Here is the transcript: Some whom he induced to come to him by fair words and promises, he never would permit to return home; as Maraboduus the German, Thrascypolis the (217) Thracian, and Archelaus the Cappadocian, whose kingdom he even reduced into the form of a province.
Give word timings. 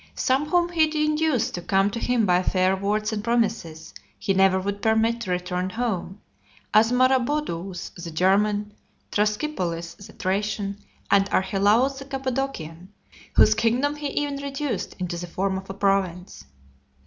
Some 0.15 0.47
whom 0.49 0.69
he 0.69 1.05
induced 1.05 1.53
to 1.53 1.61
come 1.61 1.91
to 1.91 1.99
him 1.99 2.25
by 2.25 2.41
fair 2.41 2.75
words 2.75 3.13
and 3.13 3.23
promises, 3.23 3.93
he 4.17 4.33
never 4.33 4.59
would 4.59 4.81
permit 4.81 5.21
to 5.21 5.29
return 5.29 5.69
home; 5.69 6.19
as 6.73 6.91
Maraboduus 6.91 7.91
the 7.91 8.09
German, 8.09 8.73
Thrascypolis 9.11 9.93
the 9.97 10.13
(217) 10.13 10.17
Thracian, 10.17 10.77
and 11.11 11.29
Archelaus 11.29 11.99
the 11.99 12.05
Cappadocian, 12.05 12.91
whose 13.35 13.53
kingdom 13.53 13.95
he 13.95 14.07
even 14.07 14.37
reduced 14.41 14.95
into 14.97 15.17
the 15.17 15.27
form 15.27 15.55
of 15.55 15.69
a 15.69 15.75
province. 15.75 16.45